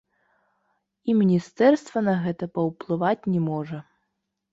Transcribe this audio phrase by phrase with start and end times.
[1.11, 3.79] І міністэрства на гэта паўплываць не можа.